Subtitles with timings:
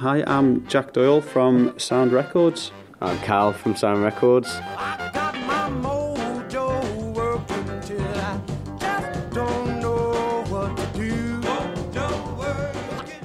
[0.00, 2.70] Hi, I'm Jack Doyle from Sound Records.
[3.00, 4.48] I'm Cal from Sound Records.
[4.48, 8.40] I got my mojo working till I
[8.78, 11.40] just don't know what to do.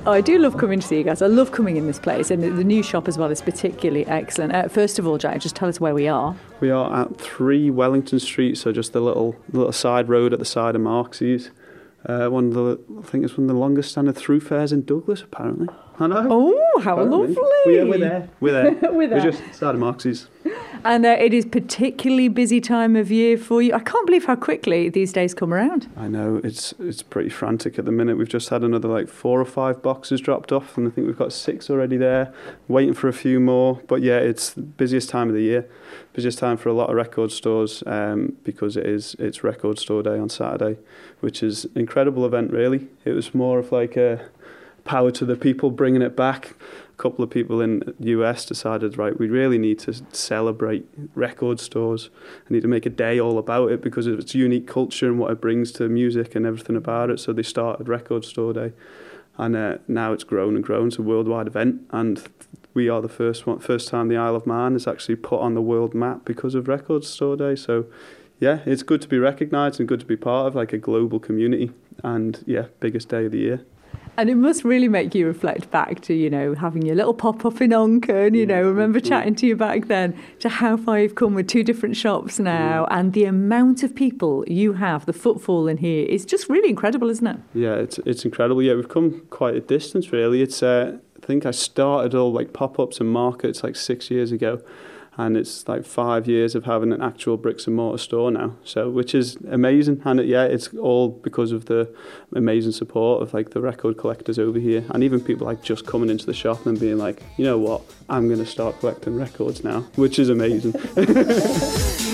[0.07, 1.21] Oh, I do love coming to see you guys.
[1.21, 4.07] I love coming in this place, and the the new shop as well is particularly
[4.07, 4.55] excellent.
[4.55, 6.35] Uh, first of all, Jack, just tell us where we are.
[6.59, 10.45] We are at 3 Wellington Street, so just the little little side road at the
[10.45, 11.51] side of Marks's.
[12.03, 14.85] Uh, one of the, I think it's one of the longest standing through fairs in
[14.85, 15.67] Douglas, apparently.
[15.99, 16.27] I know.
[16.29, 17.27] Oh, how Apparently.
[17.35, 17.45] lovely!
[17.65, 18.29] We're, we're there.
[18.39, 18.91] We're there.
[18.91, 19.21] We're there.
[19.21, 20.27] just side of Marks's.
[20.83, 23.73] And uh, it is particularly busy time of year for you.
[23.73, 25.89] I can't believe how quickly these days come around.
[25.95, 28.17] I know it's it's pretty frantic at the minute.
[28.17, 31.17] We've just had another like four or five boxes dropped off, and I think we've
[31.17, 32.33] got six already there,
[32.67, 33.79] waiting for a few more.
[33.87, 35.69] But yeah, it's the busiest time of the year,
[36.13, 40.01] busiest time for a lot of record stores um, because it is it's Record Store
[40.03, 40.79] Day on Saturday,
[41.21, 42.51] which is an incredible event.
[42.51, 44.27] Really, it was more of like a
[44.85, 46.55] power to the people bringing it back.
[46.93, 51.59] A couple of people in the US decided, right, we really need to celebrate record
[51.59, 52.09] stores.
[52.49, 55.17] I need to make a day all about it because of its unique culture and
[55.17, 57.19] what it brings to music and everything about it.
[57.19, 58.73] So they started Record Store Day,
[59.37, 60.89] and uh, now it's grown and grown.
[60.89, 62.23] It's a worldwide event, and
[62.73, 65.53] we are the first one, first time the Isle of Man is actually put on
[65.53, 67.55] the world map because of Record Store Day.
[67.55, 67.85] So.
[68.39, 71.17] Yeah, it's good to be recognised and good to be part of like a global
[71.17, 71.71] community,
[72.03, 73.65] and yeah, biggest day of the year.
[74.15, 77.45] And it must really make you reflect back to, you know, having your little pop
[77.45, 81.15] up in Onchan, you know, remember chatting to you back then, to how far you've
[81.15, 85.67] come with two different shops now, and the amount of people you have, the footfall
[85.67, 87.37] in here is just really incredible, isn't it?
[87.55, 88.61] Yeah, it's it's incredible.
[88.61, 90.43] Yeah, we've come quite a distance really.
[90.43, 94.31] It's uh, I think I started all like pop ups and markets like six years
[94.31, 94.61] ago,
[95.17, 98.55] and it's like five years of having an actual bricks and mortar store now.
[98.63, 101.93] So which is amazing, and it, yeah, it's all because of the
[102.35, 106.09] amazing support of like the record collectors over here, and even people like just coming
[106.09, 109.81] into the shop and being like, you know what, I'm gonna start collecting records now,
[109.95, 110.73] which is amazing.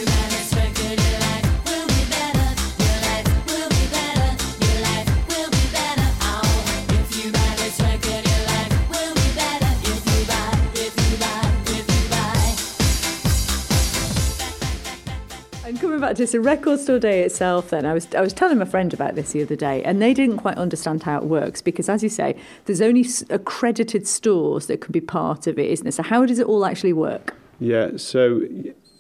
[16.13, 19.15] This, the record store day itself, then I was I was telling my friend about
[19.15, 22.09] this the other day, and they didn't quite understand how it works because, as you
[22.09, 25.91] say, there's only accredited stores that can be part of it, isn't there?
[25.91, 27.35] So how does it all actually work?
[27.59, 28.41] Yeah, so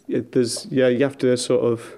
[0.07, 1.95] it, there's yeah, you have to sort of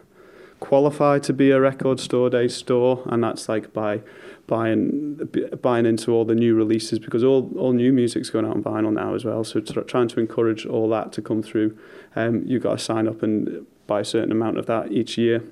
[0.60, 4.02] qualify to be a record store day store, and that's like by
[4.48, 5.18] buying
[5.62, 8.94] buying into all the new releases because all all new music's going out on vinyl
[8.94, 9.44] now as well.
[9.44, 11.78] So tr- trying to encourage all that to come through,
[12.16, 15.44] um, you've got to sign up and buy a certain amount of that each year,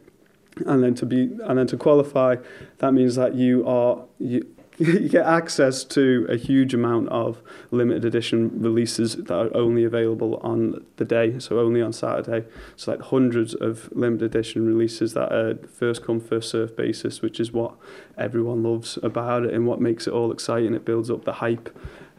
[0.66, 2.36] and then to be and then to qualify,
[2.82, 4.42] that means that you are you.
[4.82, 10.38] You get access to a huge amount of limited edition releases that are only available
[10.52, 12.48] on the day, so only on Saturday.
[12.78, 17.42] So like hundreds of limited edition releases that are first come first serve basis, which
[17.42, 17.74] is what
[18.18, 20.74] everyone loves about it and what makes it all exciting.
[20.74, 21.68] It builds up the hype.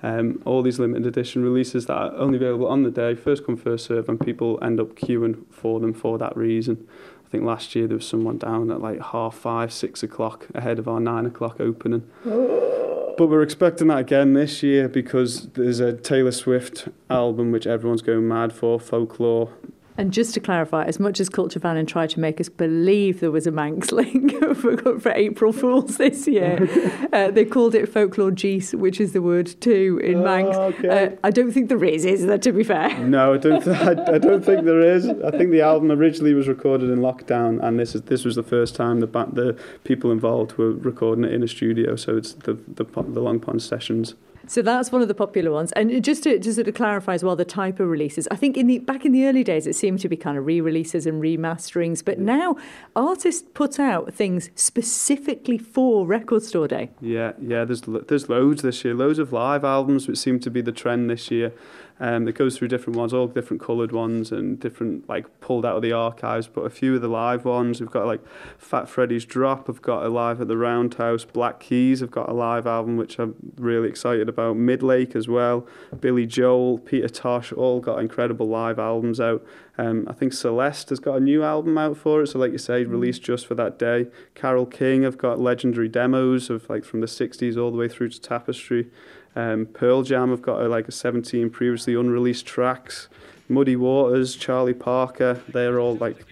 [0.03, 3.56] um, all these limited edition releases that are only available on the day, first come,
[3.56, 6.87] first serve, and people end up queuing for them for that reason.
[7.27, 10.78] I think last year there was someone down at like half five, six o'clock ahead
[10.78, 12.09] of our nine o'clock opening.
[12.25, 18.03] but we're expecting that again this year because there's a Taylor Swift album which everyone's
[18.03, 19.53] going mad for, folklore.
[19.98, 23.30] And just to clarify, as much as Culture Vannin tried to make us believe there
[23.30, 26.68] was a Manx link for, for April Fools this year,
[27.12, 30.56] uh, they called it folklore geese, which is the word too in Oh, Manx.
[30.56, 31.04] okay.
[31.06, 32.96] Uh, I don't think there is, is there, to be fair?
[32.98, 33.62] No, I don't.
[33.62, 35.06] Th- I, I don't think there is.
[35.08, 38.42] I think the album originally was recorded in lockdown, and this is this was the
[38.42, 41.96] first time the ba- the people involved were recording it in a studio.
[41.96, 44.14] So it's the the, the Long Pond sessions.
[44.50, 45.71] So that's one of the popular ones.
[45.72, 48.27] And just to, just to clarify as well, the type of releases.
[48.33, 50.44] I think in the back in the early days, it seemed to be kind of
[50.44, 52.56] re-releases and remasterings, but now
[52.97, 56.91] artists put out things specifically for Record Store Day.
[57.00, 57.65] Yeah, yeah.
[57.65, 58.93] There's there's loads this year.
[58.93, 61.53] Loads of live albums, which seem to be the trend this year.
[62.00, 65.76] Um, it goes through different ones, all different coloured ones, and different like pulled out
[65.76, 66.49] of the archives.
[66.49, 68.23] But a few of the live ones, we've got like
[68.56, 69.69] Fat Freddy's Drop.
[69.69, 71.25] I've got a live at the Roundhouse.
[71.25, 72.02] Black Keys.
[72.02, 74.56] I've got a live album which I'm really excited about.
[74.56, 75.67] Midlake as well.
[76.00, 79.44] Billy Joel, Peter Tosh, all got incredible live albums out.
[79.76, 82.29] Um, I think Celeste has got a new album out for it.
[82.29, 84.08] So like you say, released just for that day.
[84.35, 88.11] Carole King I've got legendary demos of like from the 60s all the way through
[88.11, 88.91] to Tapestry.
[89.37, 93.09] Um, Pearl Jam have got uh, like a 17 previously unreleased tracks.
[93.49, 96.29] Muddy Waters, Charlie Parker, they're all like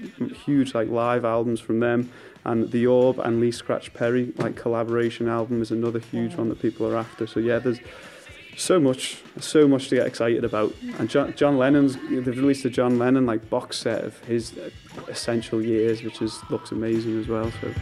[0.46, 2.10] huge like live albums from them.
[2.44, 6.62] And The Orb and Lee Scratch Perry like collaboration album is another huge one that
[6.62, 7.26] people are after.
[7.26, 7.80] So yeah, there's
[8.56, 10.74] so much, so much to get excited about.
[10.98, 14.70] And John, John Lennon's they've released a John Lennon like box set of his uh,
[15.08, 17.50] essential years, which is looks amazing as well.
[17.60, 17.74] So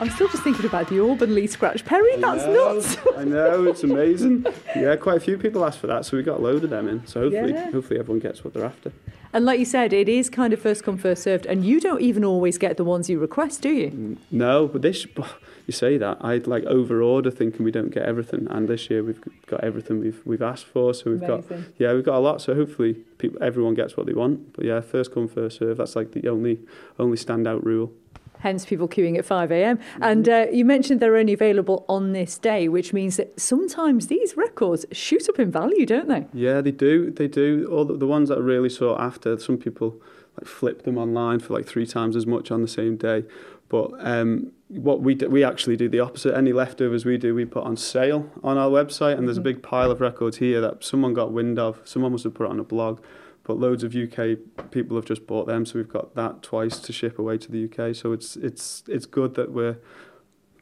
[0.00, 2.16] I'm still just thinking about the Orb and Lee Scratch Perry.
[2.16, 2.96] That's know, nuts.
[3.16, 4.46] I know it's amazing.
[4.76, 6.88] Yeah, quite a few people asked for that, so we got a load of them
[6.88, 7.06] in.
[7.06, 7.70] So hopefully, Yeah.
[7.72, 8.92] hopefully everyone gets what they're after.
[9.32, 11.46] And like you said, it is kind of first come, first served.
[11.46, 13.90] And you don't even always get the ones you request, do you?
[13.90, 15.04] Mm, no, but this
[15.66, 19.02] you say that I'd like over order thinking we don't get everything, and this year
[19.02, 20.94] we've got everything we've we've asked for.
[20.94, 21.44] So we've got
[21.78, 22.40] yeah we've got a lot.
[22.40, 24.54] So hopefully people everyone gets what they want.
[24.54, 25.76] But yeah, first come first serve.
[25.78, 26.60] That's like the only
[26.98, 27.92] only standout rule.
[28.40, 29.78] Hence, people queuing at 5 a.m.
[30.00, 34.36] And uh, you mentioned they're only available on this day, which means that sometimes these
[34.36, 36.26] records shoot up in value, don't they?
[36.32, 37.10] Yeah, they do.
[37.10, 37.68] They do.
[37.70, 39.38] All the, the ones that are really sought after.
[39.38, 40.00] Some people
[40.36, 43.24] like flip them online for like three times as much on the same day.
[43.68, 46.34] But um, what we do, we actually do the opposite.
[46.34, 49.62] Any leftovers we do, we put on sale on our website, and there's a big
[49.62, 51.80] pile of records here that someone got wind of.
[51.84, 53.00] Someone must have put it on a blog.
[53.48, 56.92] But loads of UK people have just bought them, so we've got that twice to
[56.92, 57.96] ship away to the UK.
[57.96, 59.78] So it's it's it's good that we're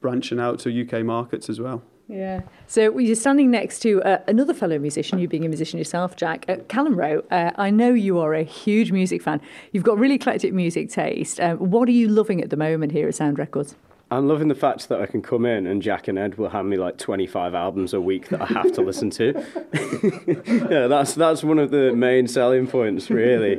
[0.01, 1.83] branching out to UK markets as well.
[2.07, 2.43] Yeah.
[2.69, 6.45] So you're standing next to uh, another fellow musician, you being a musician yourself, Jack,
[6.49, 7.25] uh, Callum Rowe.
[7.29, 9.41] Uh, I know you are a huge music fan.
[9.73, 11.41] You've got really eclectic music taste.
[11.41, 13.75] Um, what are you loving at the moment here at Sound Records?
[14.09, 16.71] I'm loving the fact that I can come in and Jack and Ed will hand
[16.71, 19.33] me like 25 albums a week that I have to listen to.
[20.71, 23.57] yeah, that's that's one of the main selling points, really,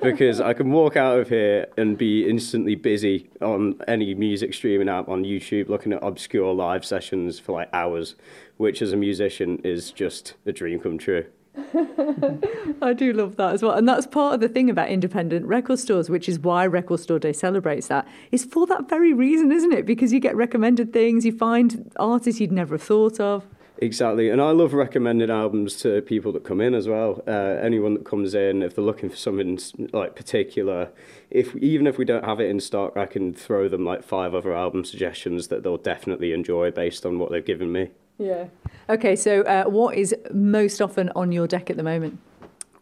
[0.00, 4.88] because I can walk out of here and be instantly busy on any music streaming
[4.88, 8.14] app on YouTube, looking at obscure live sessions for like hours,
[8.56, 11.26] which as a musician is just a dream come true.
[12.82, 13.72] I do love that as well.
[13.72, 17.18] And that's part of the thing about independent record stores, which is why Record Store
[17.18, 18.06] Day celebrates that.
[18.30, 19.84] It's for that very reason, isn't it?
[19.84, 23.44] Because you get recommended things, you find artists you'd never have thought of.
[23.78, 27.20] Exactly, and I love recommending albums to people that come in as well.
[27.26, 29.58] Uh, anyone that comes in, if they're looking for something
[29.92, 30.90] like particular,
[31.30, 34.36] if even if we don't have it in stock, I can throw them like five
[34.36, 37.90] other album suggestions that they'll definitely enjoy based on what they've given me.
[38.22, 38.46] Yeah.
[38.88, 42.20] Okay, so uh, what is most often on your deck at the moment?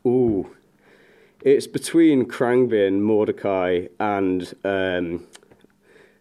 [0.06, 0.54] Ooh,
[1.40, 5.26] it's between Khruangbin, Mordecai, and um,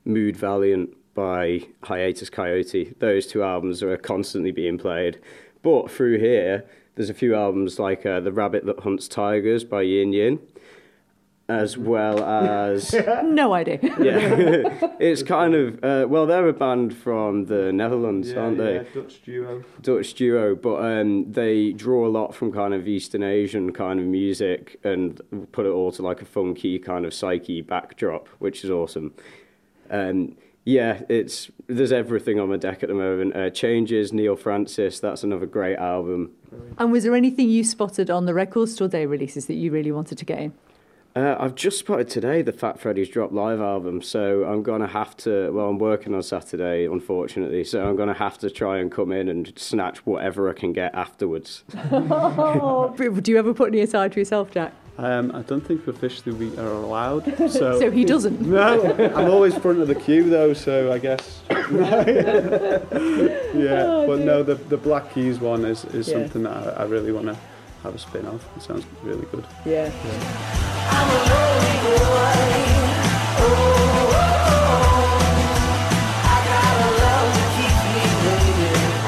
[0.05, 2.97] Mood Valiant by Hiatus Kaiyote.
[2.99, 5.19] Those two albums are constantly being played.
[5.61, 6.63] But through here,
[6.95, 10.39] there's a few albums like uh, The Rabbit That Hunts Tigers by Yin Yin,
[11.49, 12.95] as well as.
[13.23, 13.79] No idea.
[13.81, 15.83] yeah, it's kind of.
[15.83, 18.85] Uh, well, they're a band from the Netherlands, aren't they?
[18.93, 19.63] Dutch duo.
[19.81, 24.05] Dutch duo, but um, they draw a lot from kind of Eastern Asian kind of
[24.05, 28.69] music and put it all to like a funky kind of psyche backdrop, which is
[28.69, 29.13] awesome.
[29.89, 30.35] Um,
[30.65, 33.35] yeah, it's there's everything on my deck at the moment.
[33.35, 36.31] Uh, Changes, Neal Francis, that's another great album.
[36.77, 39.91] And was there anything you spotted on the Record Store Day releases that you really
[39.91, 40.53] wanted to get in?
[41.19, 45.17] Uh, I've just spotted today the Fat Freddy's Drop Live album, so I'm gonna have
[45.17, 45.51] to.
[45.51, 49.27] Well, I'm working on Saturday, unfortunately, so I'm gonna have to try and come in
[49.27, 51.65] and snatch whatever I can get afterwards.
[51.91, 54.71] Oh, do you ever put any aside for yourself, Jack?
[54.97, 57.25] Um, I don't think officially we are allowed.
[57.51, 58.39] So, So he doesn't.
[58.39, 58.81] no,
[59.15, 61.41] I'm always front of the queue though, so I guess.
[61.49, 61.65] yeah,
[64.07, 66.13] but no, the the Black Keys one is, is Yeah.
[66.13, 67.35] something that I, I really want to
[67.83, 68.45] have a spin off.
[68.55, 69.43] It sounds really good.
[69.65, 69.91] Yeah.
[70.03, 70.78] I'm
[71.09, 72.39] a lonely boy.
[73.39, 74.89] Oh, oh, oh.
[76.23, 78.99] I got a love that keeps me waiting.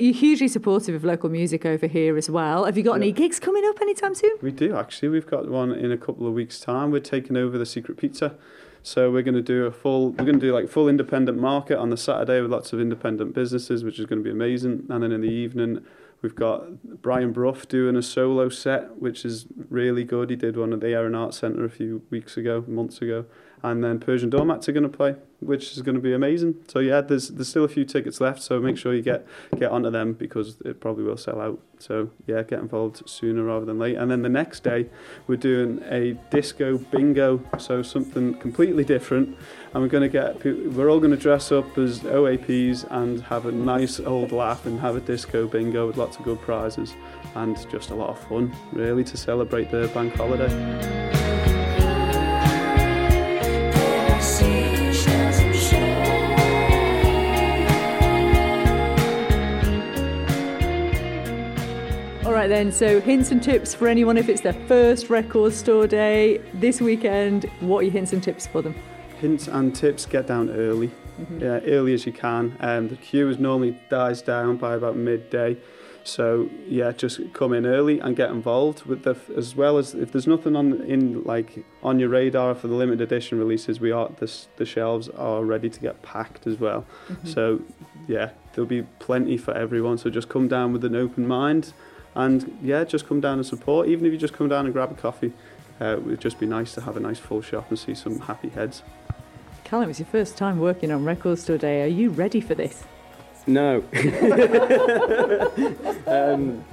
[0.00, 2.64] You're hugely supportive of local music over here as well.
[2.66, 4.36] Have you got any gigs coming up anytime soon?
[4.42, 5.08] We do actually.
[5.08, 6.90] We've got one in a couple of weeks' time.
[6.90, 8.34] We're taking over the Secret Pizza,
[8.82, 10.10] so we're going to do a full.
[10.10, 13.34] We're going to do like full independent market on the Saturday with lots of independent
[13.34, 14.84] businesses, which is going to be amazing.
[14.90, 15.82] And then in the evening,
[16.24, 20.30] We've got Brian Bruff doing a solo set, which is really good.
[20.30, 23.26] He did one at the Aeronaut Centre a few weeks ago, months ago.
[23.64, 26.56] And then Persian Doormats are going to play, which is going to be amazing.
[26.68, 29.26] So yeah, there's there's still a few tickets left, so make sure you get
[29.58, 31.58] get onto them because it probably will sell out.
[31.78, 33.96] So yeah, get involved sooner rather than late.
[33.96, 34.90] And then the next day,
[35.26, 39.34] we're doing a disco bingo, so something completely different.
[39.72, 43.46] And we're going to get we're all going to dress up as OAPs and have
[43.46, 46.94] a nice old laugh and have a disco bingo with lots of good prizes
[47.34, 51.23] and just a lot of fun really to celebrate the bank holiday.
[62.54, 66.80] Then, so hints and tips for anyone if it's their first record store day this
[66.80, 67.50] weekend.
[67.58, 68.76] What are your hints and tips for them?
[69.18, 70.92] Hints and tips: get down early,
[71.38, 72.56] yeah, early as you can.
[72.60, 75.56] Um, the queue is normally dies down by about midday,
[76.04, 80.12] so yeah, just come in early and get involved with the as well as if
[80.12, 84.10] there's nothing on in like on your radar for the limited edition releases, we are
[84.18, 86.86] the the shelves are ready to get packed as well.
[87.24, 87.62] So
[88.06, 89.98] yeah, there'll be plenty for everyone.
[89.98, 91.72] So just come down with an open mind,
[92.14, 93.88] and yeah, just come down and support.
[93.88, 95.32] Even if you just come down and grab a coffee,
[95.80, 98.20] uh, it would just be nice to have a nice full shop and see some
[98.20, 98.82] happy heads.
[99.64, 101.82] Callum, it's your first time working on Record Store Day.
[101.82, 102.84] Are you ready for this?
[103.46, 103.76] No.
[106.06, 106.64] um,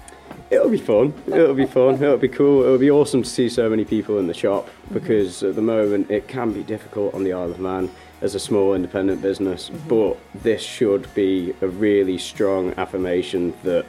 [0.50, 1.13] it'll be fun.
[1.27, 1.95] It'll be fun.
[1.95, 2.63] It'll be cool.
[2.63, 6.12] It'll be awesome to see so many people in the shop because at the moment
[6.12, 7.89] it can be difficult on the Isle of Man
[8.21, 9.69] as a small independent business.
[9.88, 13.86] But this should be a really strong affirmation that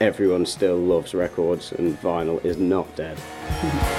[0.00, 3.18] everyone still loves records and vinyl is not dead.